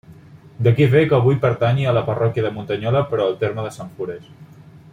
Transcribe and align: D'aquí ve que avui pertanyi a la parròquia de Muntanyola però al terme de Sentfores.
D'aquí 0.67 0.85
ve 0.93 1.03
que 1.11 1.15
avui 1.17 1.37
pertanyi 1.43 1.85
a 1.91 1.93
la 1.97 2.03
parròquia 2.07 2.45
de 2.47 2.53
Muntanyola 2.57 3.05
però 3.13 3.29
al 3.29 3.37
terme 3.45 3.67
de 3.67 3.75
Sentfores. 3.77 4.33